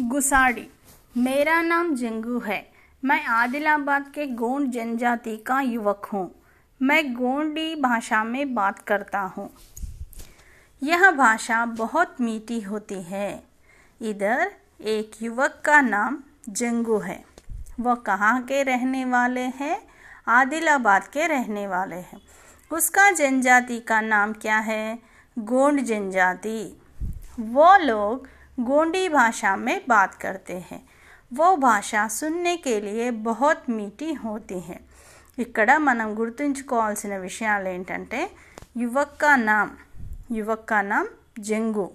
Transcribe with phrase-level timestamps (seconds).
[0.00, 0.68] गुसाड़ी।
[1.16, 2.72] मेरा नाम जंगू है।
[3.04, 6.34] मैं आदिलाबाद के गोंड जनजाति का युवक हूँ।
[6.82, 9.50] मैं गोंडी भाषा में बात करता हूँ।
[10.82, 13.42] यह भाषा बहुत मीठी होती है।
[14.02, 16.18] इधर एक युवक का नाम
[16.48, 17.24] जंगू है।
[17.80, 19.88] वह कहाँ के रहने वाले हैं?
[20.28, 22.20] आदिलाबाद के रहने वाले हैं।
[22.72, 24.98] उसका जनजाति का नाम क्या है?
[25.38, 26.80] गोंड जनजाति।
[27.40, 30.81] वो लोग गोंडी भाषा में बात करते हैं
[31.31, 34.79] वो భాష సున్నే के लिए बहुत मीठी होती है
[35.37, 38.19] ఇక్కడ మనం గుర్తుంచుకోవాల్సిన విషయాలు ఏంటంటే
[38.75, 39.71] యువక్ కా నామ్
[40.39, 41.09] యువక్ కా నామ్
[41.49, 41.87] జంగు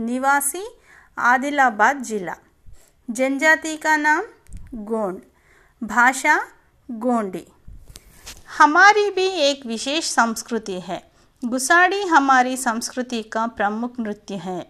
[0.00, 0.62] निवासी
[1.16, 2.34] आदिलाबाद जिला
[3.08, 4.22] जनजाति का नाम
[4.84, 5.18] गोंड
[5.82, 6.36] भाषा
[6.88, 7.44] गोंडी
[8.58, 11.00] हमारी भी एक विशेष संस्कृति है
[11.42, 14.60] गुसाड़ी हमारी संस्कृति का प्रमुख नृत्य है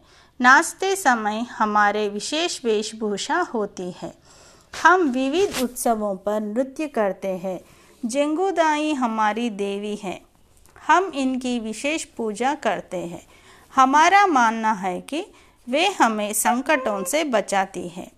[0.41, 4.14] नाचते समय हमारे विशेष वेशभूषा होती है।
[4.84, 7.60] हम विविध उत्सवों पर नृत्य करते हैं।
[8.05, 10.21] जेंगुदाई हमारी देवी है।
[10.88, 13.27] हम इनकी विशेष पूजा करते हैं।
[13.76, 15.26] हमारा मानना है कि
[15.70, 18.12] वे हमें संकटों से बचाती है।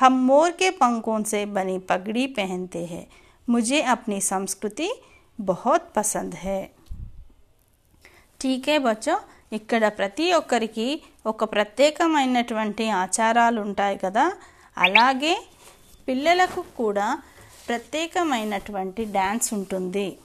[0.00, 3.06] हम मोर के पंखों से बनी पगड़ी पहनते हैं।
[3.48, 4.90] मुझे अपनी संस्कृति
[5.40, 6.74] बहुत पसंद है।
[8.40, 9.18] ठीक है बच्चों
[9.52, 14.32] ఇక్కడ ప్రతి ఒక్కరికి ఒక ప్రత్యేకమైనటువంటి ఆచారాలు ఉంటాయి కదా.
[14.78, 15.44] అలాగే
[16.08, 17.22] పిల్లలకు కూడా
[17.68, 20.18] ప్రత్యేకమైనటువంటి డ్యాన్స్ ఉంటుంది.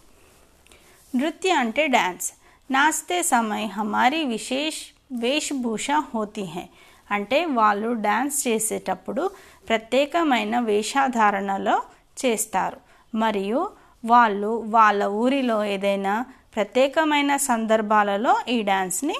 [1.16, 2.34] నృత్య అంటే డ్యాన్స్
[2.72, 6.70] నాస్తే సమయ హమారీ విశేష్ వేషభూష హోతీ హై.
[7.12, 9.32] అంటే వాళ్ళు డ్యాన్స్ చేసేటప్పుడు
[9.70, 11.82] ప్రత్యేకమైన వేషధారణలో
[12.26, 12.78] చేస్తారు.
[13.16, 13.72] మరియు
[14.06, 16.26] వాళ్ళు వాళ్ళ ఊరిలో ఏదైనా
[16.58, 19.16] ప్రత్యేకమైన సందర్భాలలో ఈ డ్యాన్స్ని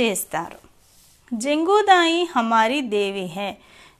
[0.00, 0.58] చేస్తారు.
[1.34, 3.56] జంగూదాయి హమారి దేవి హే.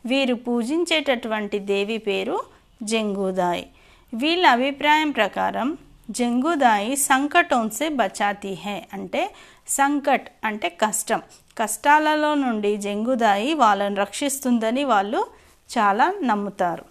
[0.06, 2.40] వీరు పూజించేటటువంటి దేవి పేరు
[2.82, 3.66] జంగూదాయి.
[4.14, 5.78] వీళ్ళ అభిప్రాయం ప్రకారం
[6.10, 9.34] జంగుదాయి సంకటోన్సే బచాతి హే అంటే
[9.68, 11.22] సంకట్ అంటే కష్టం.
[11.58, 15.26] కష్టాలలో నుండి జంగుదాయి వాళ్ళను రక్షిస్తుందని వాళ్ళు
[15.78, 16.84] చాలా నమ్ముతారు.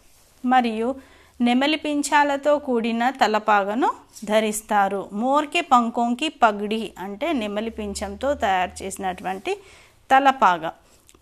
[0.45, 0.95] మరియు
[1.41, 3.88] నెమలి పింఛాలతో కూడిన తలపాగను
[4.25, 9.54] ధరిస్తారు మోర్కే పంకోంకి పగడి అంటే నెమలి పింఛంతో తయారు చేసినటువంటి
[10.10, 10.65] తలపాగ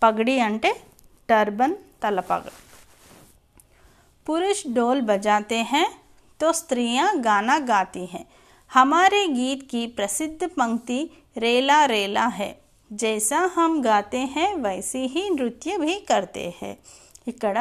[0.03, 0.73] పగడి అంటే
[1.29, 2.47] టర్బన్ తలపాగ
[4.27, 5.87] पुरुष ढोल बजाते हैं
[6.41, 8.25] तो स्त्रियां गाना गाती हैं
[8.71, 10.99] हमारे गीत की प्रसिद्ध पंक्ति
[11.37, 12.49] रेला रेला है
[12.91, 16.77] जैसा हम गाते हैं वैसे ही नृत्य भी करते हैं
[17.29, 17.57] ఇక్కడ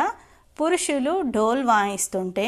[0.57, 2.47] పురుషులు ఢోల్ వాయిస్తుంటే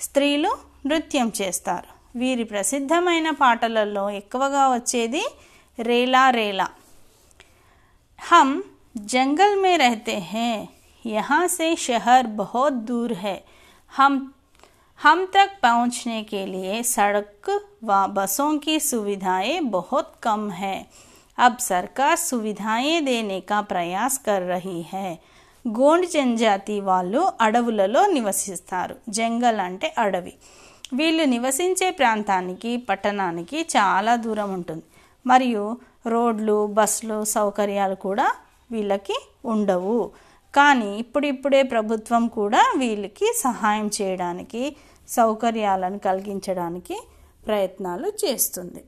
[0.00, 0.50] స్త్రీలు
[0.86, 5.24] నృత్యం చేస్తారు వీరి ప్రసిద్ధమైన పాటలలో ఎక్కువగా వచ్చేది
[5.78, 6.68] రేలా రేలా
[8.18, 8.48] हम
[8.96, 10.54] जंगल में रहते हैं
[11.04, 13.36] यहाँ से शहर बहुत दूर है
[13.92, 14.14] हम
[15.00, 17.50] हम तक पहुँचने के लिए सड़क
[17.84, 20.76] व बसों की सुविधाएं बहुत कम है
[21.38, 25.18] अब सरकार सुविधाएं देने का प्रयास कर रही है
[25.67, 28.95] గోండ్ జనజాతి వాళ్ళు అడవులలో నివసిస్తారు.
[29.09, 30.33] జంగల్ అంటే అడవి.
[30.93, 34.83] వీళ్ళు నివసించే ప్రాంతానికి పట్టణానికి చాలా దూరం ఉంటుంది.
[35.27, 38.31] మరియు రోడ్లు బస్సులు సౌకర్యాలు కూడా
[38.71, 39.15] వీళ్ళకి
[39.45, 40.11] ఉండవు.
[40.55, 44.75] కానీ ఇప్పుడిప్పుడే ప్రభుత్వం కూడా వీళ్ళకి సహాయం చేయడానికి
[45.09, 47.03] సౌకర్యాలను కలిగించడానికి
[47.47, 48.83] ప్రయత్నాలు చేస్తుంది.